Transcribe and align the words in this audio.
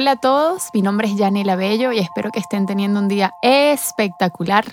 Hola 0.00 0.12
a 0.12 0.16
todos, 0.16 0.68
mi 0.74 0.80
nombre 0.80 1.08
es 1.08 1.16
Yanela 1.16 1.56
Bello 1.56 1.90
y 1.90 1.98
espero 1.98 2.30
que 2.30 2.38
estén 2.38 2.66
teniendo 2.66 3.00
un 3.00 3.08
día 3.08 3.34
espectacular 3.42 4.64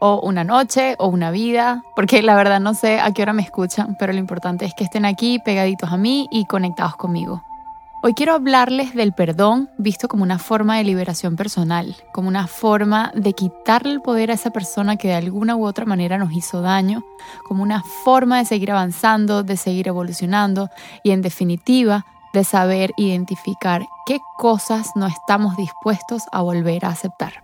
o 0.00 0.20
una 0.20 0.44
noche 0.44 0.96
o 0.98 1.06
una 1.08 1.30
vida, 1.30 1.82
porque 1.94 2.20
la 2.22 2.34
verdad 2.34 2.60
no 2.60 2.74
sé 2.74 3.00
a 3.00 3.10
qué 3.12 3.22
hora 3.22 3.32
me 3.32 3.40
escuchan, 3.40 3.96
pero 3.98 4.12
lo 4.12 4.18
importante 4.18 4.66
es 4.66 4.74
que 4.74 4.84
estén 4.84 5.06
aquí 5.06 5.38
pegaditos 5.38 5.90
a 5.90 5.96
mí 5.96 6.28
y 6.30 6.44
conectados 6.44 6.94
conmigo. 6.96 7.42
Hoy 8.02 8.12
quiero 8.12 8.34
hablarles 8.34 8.94
del 8.94 9.14
perdón 9.14 9.70
visto 9.78 10.08
como 10.08 10.22
una 10.22 10.38
forma 10.38 10.76
de 10.76 10.84
liberación 10.84 11.36
personal, 11.36 11.96
como 12.12 12.28
una 12.28 12.46
forma 12.46 13.12
de 13.14 13.32
quitarle 13.32 13.92
el 13.92 14.02
poder 14.02 14.30
a 14.30 14.34
esa 14.34 14.50
persona 14.50 14.98
que 14.98 15.08
de 15.08 15.14
alguna 15.14 15.56
u 15.56 15.64
otra 15.64 15.86
manera 15.86 16.18
nos 16.18 16.34
hizo 16.34 16.60
daño, 16.60 17.02
como 17.48 17.62
una 17.62 17.82
forma 18.04 18.36
de 18.36 18.44
seguir 18.44 18.72
avanzando, 18.72 19.42
de 19.42 19.56
seguir 19.56 19.88
evolucionando 19.88 20.68
y 21.02 21.12
en 21.12 21.22
definitiva 21.22 22.04
de 22.36 22.44
saber 22.44 22.92
identificar 22.96 23.88
qué 24.04 24.20
cosas 24.36 24.90
no 24.94 25.06
estamos 25.06 25.56
dispuestos 25.56 26.22
a 26.32 26.42
volver 26.42 26.84
a 26.84 26.90
aceptar. 26.90 27.42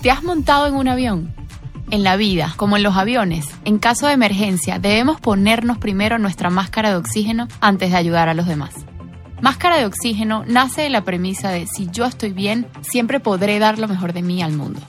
¿Te 0.00 0.10
has 0.10 0.22
montado 0.22 0.66
en 0.66 0.76
un 0.76 0.86
avión? 0.88 1.34
En 1.90 2.04
la 2.04 2.16
vida, 2.16 2.52
como 2.56 2.76
en 2.76 2.82
los 2.82 2.96
aviones, 2.96 3.48
en 3.64 3.78
caso 3.78 4.06
de 4.06 4.12
emergencia, 4.12 4.78
debemos 4.78 5.20
ponernos 5.20 5.78
primero 5.78 6.18
nuestra 6.18 6.50
máscara 6.50 6.90
de 6.90 6.96
oxígeno 6.96 7.48
antes 7.60 7.90
de 7.90 7.96
ayudar 7.96 8.28
a 8.28 8.34
los 8.34 8.46
demás. 8.46 8.74
Máscara 9.40 9.76
de 9.76 9.86
oxígeno 9.86 10.44
nace 10.46 10.82
de 10.82 10.90
la 10.90 11.02
premisa 11.02 11.50
de 11.50 11.66
si 11.66 11.88
yo 11.90 12.04
estoy 12.04 12.32
bien, 12.32 12.66
siempre 12.82 13.20
podré 13.20 13.58
dar 13.58 13.78
lo 13.78 13.88
mejor 13.88 14.12
de 14.12 14.22
mí 14.22 14.42
al 14.42 14.52
mundo. 14.52 14.80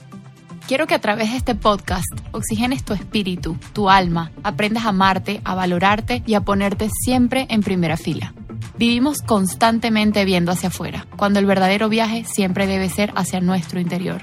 Quiero 0.70 0.86
que 0.86 0.94
a 0.94 1.00
través 1.00 1.32
de 1.32 1.36
este 1.36 1.56
podcast 1.56 2.06
oxigenes 2.30 2.84
tu 2.84 2.92
espíritu, 2.92 3.58
tu 3.72 3.90
alma, 3.90 4.30
aprendas 4.44 4.84
a 4.84 4.90
amarte, 4.90 5.40
a 5.42 5.56
valorarte 5.56 6.22
y 6.28 6.34
a 6.34 6.42
ponerte 6.42 6.88
siempre 6.90 7.48
en 7.50 7.64
primera 7.64 7.96
fila. 7.96 8.34
Vivimos 8.78 9.20
constantemente 9.20 10.24
viendo 10.24 10.52
hacia 10.52 10.68
afuera, 10.68 11.08
cuando 11.16 11.40
el 11.40 11.46
verdadero 11.46 11.88
viaje 11.88 12.24
siempre 12.24 12.68
debe 12.68 12.88
ser 12.88 13.12
hacia 13.16 13.40
nuestro 13.40 13.80
interior. 13.80 14.22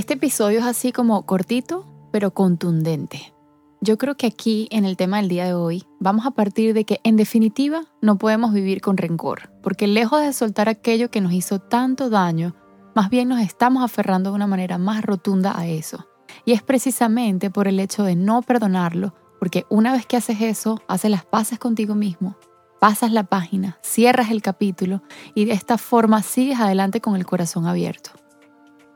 Este 0.00 0.14
episodio 0.14 0.60
es 0.60 0.64
así 0.64 0.92
como 0.92 1.26
cortito, 1.26 1.84
pero 2.10 2.30
contundente. 2.32 3.34
Yo 3.82 3.98
creo 3.98 4.16
que 4.16 4.26
aquí, 4.26 4.66
en 4.70 4.86
el 4.86 4.96
tema 4.96 5.18
del 5.18 5.28
día 5.28 5.44
de 5.44 5.52
hoy, 5.52 5.84
vamos 5.98 6.24
a 6.24 6.30
partir 6.30 6.72
de 6.72 6.86
que, 6.86 7.00
en 7.04 7.16
definitiva, 7.16 7.82
no 8.00 8.16
podemos 8.16 8.54
vivir 8.54 8.80
con 8.80 8.96
rencor, 8.96 9.52
porque 9.62 9.86
lejos 9.86 10.22
de 10.22 10.32
soltar 10.32 10.70
aquello 10.70 11.10
que 11.10 11.20
nos 11.20 11.34
hizo 11.34 11.58
tanto 11.58 12.08
daño, 12.08 12.56
más 12.94 13.10
bien 13.10 13.28
nos 13.28 13.42
estamos 13.42 13.84
aferrando 13.84 14.30
de 14.30 14.36
una 14.36 14.46
manera 14.46 14.78
más 14.78 15.04
rotunda 15.04 15.52
a 15.54 15.66
eso. 15.66 16.06
Y 16.46 16.52
es 16.52 16.62
precisamente 16.62 17.50
por 17.50 17.68
el 17.68 17.78
hecho 17.78 18.02
de 18.02 18.16
no 18.16 18.40
perdonarlo, 18.40 19.14
porque 19.38 19.66
una 19.68 19.92
vez 19.92 20.06
que 20.06 20.16
haces 20.16 20.40
eso, 20.40 20.80
haces 20.88 21.10
las 21.10 21.26
paces 21.26 21.58
contigo 21.58 21.94
mismo, 21.94 22.38
pasas 22.80 23.12
la 23.12 23.24
página, 23.24 23.78
cierras 23.82 24.30
el 24.30 24.40
capítulo 24.40 25.02
y 25.34 25.44
de 25.44 25.52
esta 25.52 25.76
forma 25.76 26.22
sigues 26.22 26.58
adelante 26.58 27.02
con 27.02 27.16
el 27.16 27.26
corazón 27.26 27.66
abierto. 27.66 28.12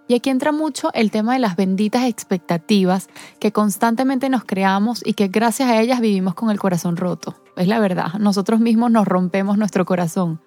Y 0.07 0.15
aquí 0.15 0.31
entra 0.31 0.53
mucho 0.53 0.91
el 0.93 1.11
tema 1.11 1.33
de 1.33 1.39
las 1.39 1.57
benditas 1.57 2.05
expectativas 2.05 3.09
que 3.41 3.53
constantemente 3.53 4.29
nos 4.29 4.45
creamos 4.45 5.03
y 5.05 5.15
que 5.15 5.29
gracias 5.29 5.71
a 5.71 5.81
ellas 5.81 6.01
vivimos 6.01 6.35
con 6.35 6.51
el 6.51 6.59
corazón 6.59 6.97
roto. 6.97 7.37
Es 7.57 7.69
la 7.69 7.79
verdad, 7.79 8.15
nosotros 8.19 8.61
mismos 8.61 8.91
nos 8.91 9.07
rompemos 9.07 9.57
nuestro 9.57 9.85
corazón. 9.87 10.41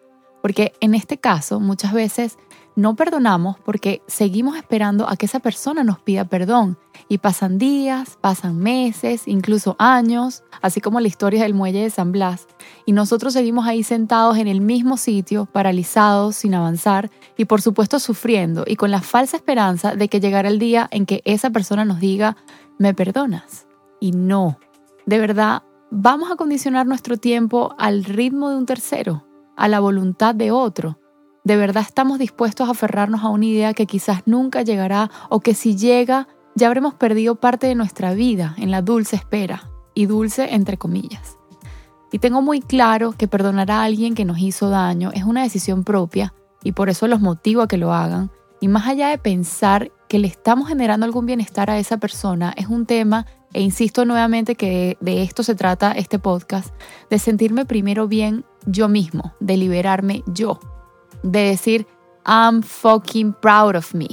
Porque 0.48 0.72
en 0.80 0.96
este 0.96 1.18
caso 1.18 1.60
muchas 1.60 1.92
veces 1.92 2.38
no 2.78 2.96
perdonamos 2.96 3.58
porque 3.60 4.02
seguimos 4.08 4.56
esperando 4.56 5.10
a 5.10 5.18
que 5.18 5.26
esa 5.26 5.42
persona 5.42 5.84
nos 5.84 6.00
pida 6.00 6.24
perdón. 6.24 6.78
Y 7.10 7.18
pasan 7.18 7.58
días, 7.58 8.18
pasan 8.22 8.58
meses, 8.58 9.28
incluso 9.28 9.76
años, 9.78 10.46
así 10.62 10.80
como 10.80 11.02
la 11.02 11.10
historia 11.10 11.44
del 11.44 11.54
muelle 11.54 11.82
de 11.82 11.90
San 11.90 12.14
Blas. 12.14 12.48
Y 12.86 12.94
nosotros 12.94 13.34
seguimos 13.34 13.68
ahí 13.68 13.84
sentados 13.84 14.38
en 14.38 14.48
el 14.48 14.62
mismo 14.62 14.96
sitio, 14.96 15.48
paralizados, 15.48 16.38
sin 16.38 16.56
avanzar 16.56 17.12
y 17.36 17.44
por 17.44 17.62
supuesto 17.62 18.00
sufriendo 18.00 18.64
y 18.66 18.78
con 18.78 18.90
la 18.90 19.02
falsa 19.02 19.36
esperanza 19.36 19.98
de 19.98 20.08
que 20.08 20.22
llegara 20.22 20.48
el 20.48 20.60
día 20.60 20.88
en 20.92 21.06
que 21.06 21.22
esa 21.26 21.50
persona 21.50 21.84
nos 21.84 22.00
diga, 22.00 22.38
me 22.78 22.94
perdonas. 22.94 23.68
Y 24.00 24.12
no, 24.12 24.60
de 25.06 25.20
verdad, 25.20 25.64
vamos 25.92 26.32
a 26.32 26.38
condicionar 26.38 26.88
nuestro 26.88 27.18
tiempo 27.18 27.76
al 27.78 28.06
ritmo 28.06 28.50
de 28.50 28.56
un 28.56 28.66
tercero, 28.66 29.28
a 29.58 29.68
la 29.68 29.82
voluntad 29.82 30.34
de 30.34 30.52
otro 30.52 31.00
¿De 31.48 31.56
verdad 31.56 31.84
estamos 31.88 32.20
dispuestos 32.20 32.68
a 32.68 32.72
aferrarnos 32.72 33.24
a 33.24 33.30
una 33.30 33.46
idea 33.46 33.74
que 33.74 33.86
quizás 33.86 34.22
nunca 34.26 34.64
llegará 34.64 35.10
o 35.30 35.40
que 35.40 35.54
si 35.54 35.78
llega 35.78 36.28
ya 36.56 36.68
habremos 36.68 36.94
perdido 36.94 37.36
parte 37.36 37.68
de 37.68 37.76
nuestra 37.76 38.14
vida 38.14 38.54
en 38.58 38.70
la 38.70 38.82
dulce 38.82 39.16
espera? 39.16 39.72
Y 39.94 40.08
dulce 40.08 40.54
entre 40.54 40.76
comillas. 40.76 41.38
Y 42.12 42.20
tengo 42.20 42.42
muy 42.42 42.60
claro 42.60 43.14
que 43.14 43.30
perdonar 43.30 43.72
a 43.72 43.84
alguien 43.84 44.14
que 44.14 44.26
nos 44.26 44.40
hizo 44.40 44.70
daño 44.70 45.12
es 45.14 45.24
una 45.24 45.42
decisión 45.42 45.86
propia 45.86 46.34
y 46.64 46.74
por 46.74 46.90
eso 46.90 47.08
los 47.08 47.22
motivo 47.22 47.62
a 47.62 47.70
que 47.70 47.78
lo 47.78 47.94
hagan. 47.94 48.30
Y 48.60 48.68
más 48.68 48.86
allá 48.86 49.08
de 49.08 49.18
pensar 49.18 49.94
que 50.10 50.20
le 50.20 50.28
estamos 50.28 50.68
generando 50.68 51.06
algún 51.06 51.26
bienestar 51.26 51.70
a 51.70 51.80
esa 51.80 51.96
persona, 51.96 52.54
es 52.58 52.68
un 52.68 52.86
tema, 52.86 53.26
e 53.54 53.62
insisto 53.62 54.06
nuevamente 54.06 54.56
que 54.56 54.98
de 55.00 55.24
esto 55.24 55.44
se 55.44 55.56
trata 55.56 55.92
este 55.92 56.20
podcast, 56.20 56.74
de 57.10 57.20
sentirme 57.20 57.66
primero 57.66 58.08
bien 58.08 58.46
yo 58.66 58.88
mismo, 58.88 59.34
de 59.40 59.58
liberarme 59.58 60.24
yo, 60.28 60.60
de 61.24 61.40
decir, 61.40 61.88
I'm 62.26 62.62
fucking 62.62 63.34
proud 63.34 63.76
of 63.76 63.94
me 63.94 64.08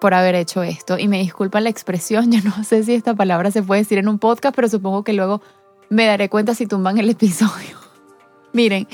por 0.00 0.14
haber 0.14 0.34
hecho 0.34 0.62
esto. 0.62 0.98
Y 0.98 1.08
me 1.08 1.18
disculpa 1.18 1.60
la 1.60 1.70
expresión, 1.70 2.30
yo 2.32 2.40
no 2.42 2.64
sé 2.64 2.84
si 2.84 2.94
esta 2.94 3.14
palabra 3.14 3.50
se 3.50 3.62
puede 3.62 3.82
decir 3.82 3.98
en 3.98 4.08
un 4.08 4.18
podcast, 4.18 4.54
pero 4.54 4.68
supongo 4.68 5.04
que 5.04 5.12
luego 5.12 5.40
me 5.88 6.06
daré 6.06 6.28
cuenta 6.28 6.54
si 6.54 6.66
tumban 6.66 6.98
el 6.98 7.10
episodio. 7.10 7.78
Miren, 8.52 8.86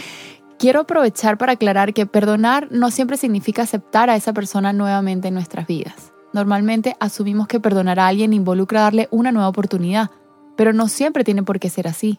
quiero 0.59 0.81
aprovechar 0.81 1.39
para 1.39 1.53
aclarar 1.53 1.93
que 1.95 2.07
perdonar 2.07 2.69
no 2.71 2.91
siempre 2.91 3.17
significa 3.17 3.63
aceptar 3.63 4.11
a 4.11 4.17
esa 4.17 4.33
persona 4.33 4.73
nuevamente 4.73 5.29
en 5.29 5.35
nuestras 5.35 5.67
vidas. 5.67 6.14
Normalmente 6.35 6.97
asumimos 6.99 7.47
que 7.47 7.61
perdonar 7.61 8.01
a 8.01 8.09
alguien 8.09 8.33
involucra 8.33 8.81
darle 8.81 9.09
una 9.13 9.31
nueva 9.31 9.49
oportunidad, 9.49 10.11
pero 10.57 10.73
no 10.73 10.89
siempre 10.89 11.23
tiene 11.23 11.45
por 11.45 11.61
qué 11.61 11.71
ser 11.71 11.87
así. 11.87 12.19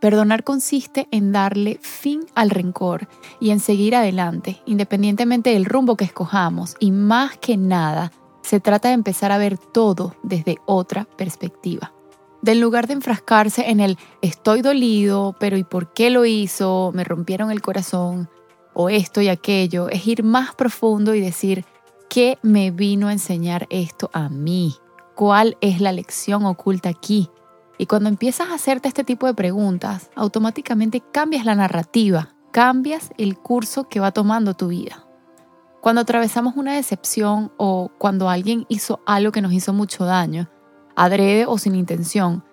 Perdonar 0.00 0.42
consiste 0.42 1.06
en 1.10 1.30
darle 1.30 1.78
fin 1.82 2.24
al 2.34 2.48
rencor 2.48 3.08
y 3.38 3.50
en 3.50 3.60
seguir 3.60 3.94
adelante, 3.94 4.62
independientemente 4.64 5.50
del 5.50 5.66
rumbo 5.66 5.98
que 5.98 6.06
escojamos. 6.06 6.76
Y 6.80 6.92
más 6.92 7.36
que 7.36 7.58
nada, 7.58 8.10
se 8.40 8.58
trata 8.58 8.88
de 8.88 8.94
empezar 8.94 9.32
a 9.32 9.38
ver 9.38 9.58
todo 9.58 10.14
desde 10.22 10.56
otra 10.64 11.04
perspectiva. 11.04 11.92
Del 12.40 12.58
lugar 12.58 12.86
de 12.86 12.94
enfrascarse 12.94 13.68
en 13.68 13.80
el 13.80 13.98
estoy 14.22 14.62
dolido, 14.62 15.36
pero 15.38 15.58
¿y 15.58 15.64
por 15.64 15.92
qué 15.92 16.08
lo 16.08 16.24
hizo? 16.24 16.90
Me 16.94 17.04
rompieron 17.04 17.50
el 17.50 17.60
corazón, 17.60 18.30
o 18.72 18.88
esto 18.88 19.20
y 19.20 19.28
aquello, 19.28 19.90
es 19.90 20.06
ir 20.06 20.22
más 20.22 20.54
profundo 20.54 21.14
y 21.14 21.20
decir, 21.20 21.66
¿qué 22.10 22.38
me 22.42 22.72
vino 22.72 23.06
a 23.06 23.12
enseñar 23.12 23.68
esto 23.70 24.10
a 24.12 24.28
mí? 24.28 24.74
¿Cuál 25.14 25.56
es 25.60 25.80
la 25.80 25.92
lección 25.92 26.44
oculta 26.44 26.88
aquí? 26.88 27.30
Y 27.78 27.86
cuando 27.86 28.08
empiezas 28.08 28.50
a 28.50 28.54
hacerte 28.54 28.88
este 28.88 29.04
tipo 29.04 29.28
de 29.28 29.34
preguntas, 29.34 30.10
automáticamente 30.16 31.02
cambias 31.12 31.46
la 31.46 31.54
narrativa, 31.54 32.34
cambias 32.50 33.10
el 33.16 33.38
curso 33.38 33.88
que 33.88 34.00
va 34.00 34.10
tomando 34.10 34.54
tu 34.54 34.68
vida. 34.68 35.06
Cuando 35.80 36.00
atravesamos 36.02 36.56
una 36.56 36.74
decepción 36.74 37.52
o 37.56 37.90
cuando 37.96 38.28
alguien 38.28 38.66
hizo 38.68 39.00
algo 39.06 39.30
que 39.30 39.40
nos 39.40 39.52
hizo 39.52 39.72
mucho 39.72 40.04
daño, 40.04 40.50
adrede 40.96 41.46
o 41.46 41.58
sin 41.58 41.76
intención, 41.76 42.44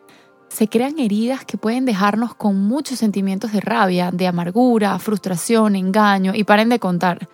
se 0.50 0.70
crean 0.70 1.00
heridas 1.00 1.46
que 1.46 1.58
pueden 1.58 1.84
dejarnos 1.84 2.36
con 2.36 2.62
muchos 2.62 3.00
sentimientos 3.00 3.52
de 3.52 3.60
rabia, 3.60 4.12
de 4.12 4.28
amargura, 4.28 4.98
frustración, 5.00 5.76
engaño 5.76 6.34
y 6.36 6.44
paren 6.44 6.70
de 6.70 6.80
contar. 6.80 7.28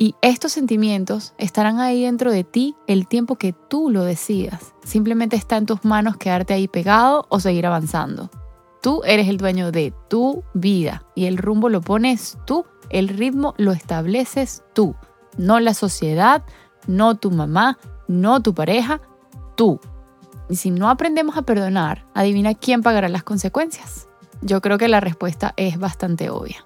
Y 0.00 0.14
estos 0.22 0.52
sentimientos 0.52 1.34
estarán 1.38 1.80
ahí 1.80 2.04
dentro 2.04 2.30
de 2.30 2.44
ti 2.44 2.76
el 2.86 3.08
tiempo 3.08 3.34
que 3.34 3.52
tú 3.52 3.90
lo 3.90 4.04
decidas. 4.04 4.72
Simplemente 4.84 5.34
está 5.34 5.56
en 5.56 5.66
tus 5.66 5.84
manos 5.84 6.16
quedarte 6.16 6.54
ahí 6.54 6.68
pegado 6.68 7.26
o 7.28 7.40
seguir 7.40 7.66
avanzando. 7.66 8.30
Tú 8.80 9.02
eres 9.04 9.26
el 9.28 9.38
dueño 9.38 9.72
de 9.72 9.92
tu 10.08 10.44
vida 10.54 11.04
y 11.16 11.24
el 11.24 11.36
rumbo 11.36 11.68
lo 11.68 11.80
pones 11.80 12.38
tú, 12.46 12.64
el 12.90 13.08
ritmo 13.08 13.54
lo 13.58 13.72
estableces 13.72 14.62
tú, 14.72 14.94
no 15.36 15.58
la 15.58 15.74
sociedad, 15.74 16.44
no 16.86 17.16
tu 17.16 17.32
mamá, 17.32 17.76
no 18.06 18.40
tu 18.40 18.54
pareja, 18.54 19.00
tú. 19.56 19.80
Y 20.48 20.56
si 20.56 20.70
no 20.70 20.88
aprendemos 20.90 21.36
a 21.36 21.42
perdonar, 21.42 22.06
adivina 22.14 22.54
quién 22.54 22.82
pagará 22.82 23.08
las 23.08 23.24
consecuencias. 23.24 24.08
Yo 24.42 24.60
creo 24.60 24.78
que 24.78 24.86
la 24.86 25.00
respuesta 25.00 25.54
es 25.56 25.76
bastante 25.76 26.30
obvia. 26.30 26.64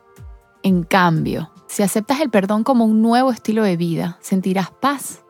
En 0.62 0.82
cambio, 0.84 1.50
si 1.72 1.82
aceptas 1.82 2.20
el 2.20 2.28
perdón 2.28 2.64
como 2.64 2.84
un 2.84 3.00
nuevo 3.00 3.32
estilo 3.32 3.62
de 3.62 3.78
vida, 3.78 4.18
sentirás 4.20 4.70
paz, 4.70 5.24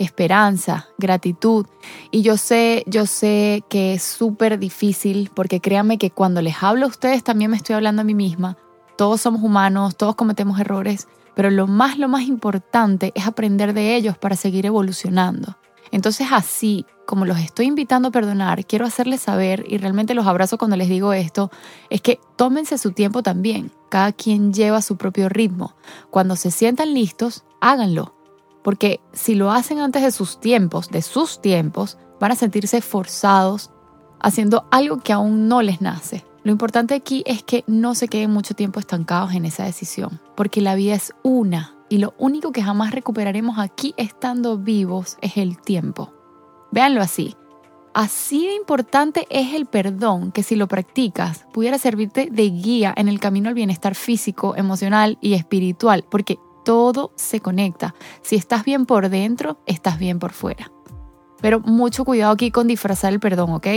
esperanza, 0.00 0.88
gratitud. 0.98 1.66
Y 2.10 2.22
yo 2.22 2.36
sé, 2.36 2.82
yo 2.88 3.06
sé 3.06 3.62
que 3.68 3.94
es 3.94 4.02
súper 4.02 4.58
difícil 4.58 5.30
porque 5.32 5.60
créanme 5.60 5.96
que 5.96 6.10
cuando 6.10 6.42
les 6.42 6.64
hablo 6.64 6.86
a 6.86 6.88
ustedes 6.88 7.22
también 7.22 7.52
me 7.52 7.56
estoy 7.56 7.76
hablando 7.76 8.02
a 8.02 8.04
mí 8.04 8.16
misma. 8.16 8.56
Todos 8.98 9.20
somos 9.20 9.44
humanos, 9.44 9.96
todos 9.96 10.16
cometemos 10.16 10.58
errores, 10.58 11.06
pero 11.36 11.48
lo 11.48 11.68
más, 11.68 11.96
lo 11.96 12.08
más 12.08 12.22
importante 12.22 13.12
es 13.14 13.28
aprender 13.28 13.72
de 13.72 13.94
ellos 13.94 14.18
para 14.18 14.34
seguir 14.34 14.66
evolucionando. 14.66 15.56
Entonces 15.92 16.26
así 16.32 16.86
como 17.06 17.24
los 17.24 17.38
estoy 17.38 17.66
invitando 17.66 18.08
a 18.08 18.12
perdonar, 18.12 18.64
quiero 18.66 18.86
hacerles 18.86 19.22
saber, 19.22 19.64
y 19.68 19.78
realmente 19.78 20.14
los 20.14 20.26
abrazo 20.26 20.58
cuando 20.58 20.76
les 20.76 20.88
digo 20.88 21.12
esto, 21.12 21.50
es 21.90 22.00
que 22.00 22.20
tómense 22.36 22.78
su 22.78 22.92
tiempo 22.92 23.22
también. 23.22 23.70
Cada 23.88 24.12
quien 24.12 24.52
lleva 24.52 24.82
su 24.82 24.96
propio 24.96 25.28
ritmo. 25.28 25.74
Cuando 26.10 26.36
se 26.36 26.50
sientan 26.50 26.94
listos, 26.94 27.44
háganlo. 27.60 28.14
Porque 28.62 29.00
si 29.12 29.34
lo 29.34 29.50
hacen 29.50 29.78
antes 29.78 30.02
de 30.02 30.10
sus 30.10 30.40
tiempos, 30.40 30.88
de 30.88 31.02
sus 31.02 31.40
tiempos, 31.40 31.98
van 32.18 32.32
a 32.32 32.36
sentirse 32.36 32.80
forzados 32.80 33.70
haciendo 34.20 34.66
algo 34.70 34.98
que 34.98 35.12
aún 35.12 35.48
no 35.48 35.60
les 35.60 35.80
nace. 35.80 36.24
Lo 36.44 36.52
importante 36.52 36.94
aquí 36.94 37.22
es 37.26 37.42
que 37.42 37.64
no 37.66 37.94
se 37.94 38.08
queden 38.08 38.30
mucho 38.30 38.54
tiempo 38.54 38.80
estancados 38.80 39.34
en 39.34 39.44
esa 39.44 39.64
decisión, 39.64 40.20
porque 40.34 40.60
la 40.60 40.74
vida 40.74 40.94
es 40.94 41.12
una 41.22 41.74
y 41.88 41.98
lo 41.98 42.14
único 42.18 42.52
que 42.52 42.62
jamás 42.62 42.92
recuperaremos 42.92 43.58
aquí 43.58 43.94
estando 43.96 44.56
vivos 44.56 45.18
es 45.20 45.36
el 45.36 45.60
tiempo. 45.60 46.13
Véanlo 46.74 47.02
así. 47.02 47.36
Así 47.94 48.48
de 48.48 48.56
importante 48.56 49.28
es 49.30 49.54
el 49.54 49.66
perdón 49.66 50.32
que 50.32 50.42
si 50.42 50.56
lo 50.56 50.66
practicas 50.66 51.46
pudiera 51.52 51.78
servirte 51.78 52.28
de 52.32 52.50
guía 52.50 52.92
en 52.96 53.08
el 53.08 53.20
camino 53.20 53.48
al 53.48 53.54
bienestar 53.54 53.94
físico, 53.94 54.56
emocional 54.56 55.16
y 55.20 55.34
espiritual, 55.34 56.04
porque 56.10 56.36
todo 56.64 57.12
se 57.14 57.38
conecta. 57.38 57.94
Si 58.22 58.34
estás 58.34 58.64
bien 58.64 58.86
por 58.86 59.08
dentro, 59.08 59.60
estás 59.66 60.00
bien 60.00 60.18
por 60.18 60.32
fuera. 60.32 60.72
Pero 61.40 61.60
mucho 61.60 62.04
cuidado 62.04 62.32
aquí 62.32 62.50
con 62.50 62.66
disfrazar 62.66 63.12
el 63.12 63.20
perdón, 63.20 63.52
¿ok? 63.52 63.68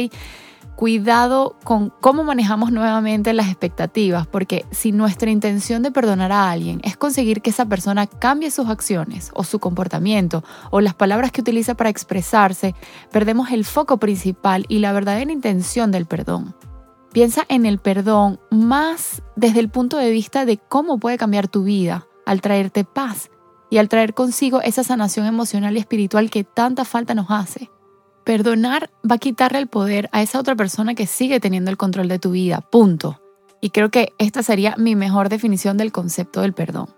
Cuidado 0.78 1.56
con 1.64 1.92
cómo 2.02 2.24
manejamos 2.24 2.72
nuevamente 2.72 3.34
las 3.34 3.48
expectativas, 3.48 4.28
porque 4.28 4.64
si 4.70 4.92
nuestra 4.92 5.32
intención 5.32 5.82
de 5.82 5.90
perdonar 5.90 6.32
a 6.32 6.52
alguien 6.52 6.80
es 6.84 6.96
conseguir 6.96 7.42
que 7.42 7.50
esa 7.50 7.66
persona 7.66 8.06
cambie 8.06 8.52
sus 8.52 8.70
acciones 8.70 9.32
o 9.34 9.44
su 9.44 9.58
comportamiento 9.58 10.44
o 10.70 10.80
las 10.80 10.94
palabras 10.94 11.32
que 11.32 11.42
utiliza 11.42 11.74
para 11.74 11.90
expresarse, 11.90 12.76
perdemos 13.12 13.50
el 13.50 13.66
foco 13.66 13.98
principal 13.98 14.66
y 14.70 14.78
la 14.78 14.94
verdadera 14.94 15.32
intención 15.32 15.92
del 15.92 16.06
perdón. 16.06 16.56
Piensa 17.12 17.44
en 17.50 17.66
el 17.66 17.80
perdón 17.80 18.40
más 18.52 19.24
desde 19.36 19.62
el 19.62 19.70
punto 19.70 19.98
de 19.98 20.12
vista 20.12 20.46
de 20.46 20.58
cómo 20.58 21.00
puede 21.00 21.18
cambiar 21.18 21.48
tu 21.48 21.64
vida 21.64 22.06
al 22.28 22.40
traerte 22.40 22.84
paz 22.84 23.32
y 23.72 23.80
al 23.80 23.90
traer 23.90 24.14
consigo 24.14 24.62
esa 24.62 24.84
sanación 24.84 25.26
emocional 25.26 25.76
y 25.76 25.80
espiritual 25.80 26.30
que 26.30 26.44
tanta 26.44 26.86
falta 26.86 27.16
nos 27.16 27.32
hace. 27.32 27.72
Perdonar 28.28 28.90
va 29.10 29.16
a 29.16 29.20
quitarle 29.20 29.58
el 29.58 29.68
poder 29.68 30.10
a 30.12 30.22
esa 30.22 30.38
otra 30.38 30.54
persona 30.54 30.96
que 30.96 31.08
sigue 31.08 31.40
teniendo 31.40 31.72
el 31.72 31.78
control 31.78 32.10
de 32.10 32.20
tu 32.20 32.32
vida, 32.32 32.60
punto. 32.60 33.22
Y 33.62 33.70
creo 33.70 33.90
que 33.90 34.12
esta 34.18 34.44
sería 34.44 34.76
mi 34.78 34.98
mejor 34.98 35.30
definición 35.30 35.78
del 35.78 35.94
concepto 35.94 36.42
del 36.42 36.52
perdón. 36.52 36.90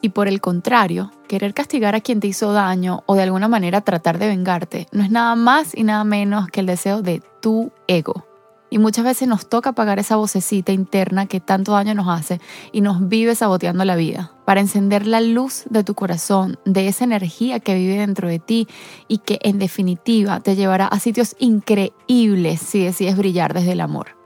Y 0.00 0.08
por 0.08 0.28
el 0.28 0.40
contrario, 0.40 1.12
querer 1.28 1.52
castigar 1.52 1.94
a 1.94 2.00
quien 2.00 2.20
te 2.20 2.28
hizo 2.28 2.54
daño 2.54 3.02
o 3.04 3.16
de 3.16 3.24
alguna 3.24 3.48
manera 3.48 3.82
tratar 3.82 4.18
de 4.18 4.28
vengarte 4.28 4.86
no 4.92 5.02
es 5.02 5.10
nada 5.10 5.36
más 5.36 5.76
y 5.76 5.84
nada 5.84 6.04
menos 6.04 6.48
que 6.48 6.60
el 6.60 6.66
deseo 6.66 7.02
de 7.02 7.22
tu 7.42 7.70
ego. 7.86 8.24
Y 8.70 8.78
muchas 8.78 9.04
veces 9.04 9.26
nos 9.26 9.48
toca 9.48 9.70
apagar 9.70 9.98
esa 9.98 10.14
vocecita 10.14 10.70
interna 10.70 11.26
que 11.26 11.40
tanto 11.40 11.72
daño 11.72 11.92
nos 11.94 12.08
hace 12.08 12.40
y 12.70 12.80
nos 12.80 13.08
vive 13.08 13.34
saboteando 13.34 13.84
la 13.84 13.96
vida, 13.96 14.32
para 14.44 14.60
encender 14.60 15.08
la 15.08 15.20
luz 15.20 15.64
de 15.68 15.82
tu 15.82 15.94
corazón, 15.94 16.58
de 16.64 16.86
esa 16.86 17.02
energía 17.02 17.58
que 17.58 17.74
vive 17.74 17.98
dentro 17.98 18.28
de 18.28 18.38
ti 18.38 18.68
y 19.08 19.18
que 19.18 19.40
en 19.42 19.58
definitiva 19.58 20.38
te 20.38 20.54
llevará 20.54 20.86
a 20.86 21.00
sitios 21.00 21.34
increíbles 21.40 22.60
si 22.60 22.84
decides 22.84 23.16
brillar 23.16 23.54
desde 23.54 23.72
el 23.72 23.80
amor. 23.80 24.16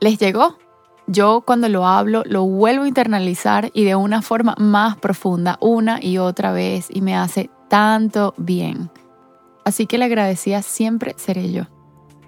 ¿Les 0.00 0.18
llegó? 0.18 0.56
Yo 1.06 1.42
cuando 1.42 1.68
lo 1.68 1.86
hablo 1.86 2.22
lo 2.26 2.44
vuelvo 2.44 2.84
a 2.84 2.88
internalizar 2.88 3.70
y 3.74 3.84
de 3.84 3.96
una 3.96 4.22
forma 4.22 4.54
más 4.58 4.96
profunda 4.96 5.58
una 5.60 6.02
y 6.02 6.18
otra 6.18 6.52
vez 6.52 6.88
y 6.90 7.00
me 7.00 7.16
hace 7.16 7.50
tanto 7.68 8.34
bien. 8.36 8.90
Así 9.64 9.86
que 9.86 9.98
le 9.98 10.06
agradecía 10.06 10.62
siempre 10.62 11.14
seré 11.18 11.52
yo. 11.52 11.64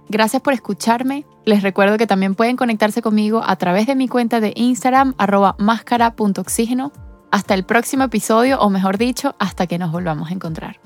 Gracias 0.08 0.42
por 0.42 0.52
escucharme. 0.52 1.24
Les 1.50 1.64
recuerdo 1.64 1.98
que 1.98 2.06
también 2.06 2.36
pueden 2.36 2.54
conectarse 2.54 3.02
conmigo 3.02 3.42
a 3.44 3.56
través 3.56 3.88
de 3.88 3.96
mi 3.96 4.06
cuenta 4.06 4.38
de 4.38 4.52
Instagram 4.54 5.14
arroba 5.18 5.56
máscara.oxígeno. 5.58 6.92
Hasta 7.32 7.54
el 7.54 7.64
próximo 7.64 8.04
episodio, 8.04 8.60
o 8.60 8.70
mejor 8.70 8.98
dicho, 8.98 9.34
hasta 9.40 9.66
que 9.66 9.76
nos 9.76 9.90
volvamos 9.90 10.30
a 10.30 10.34
encontrar. 10.34 10.78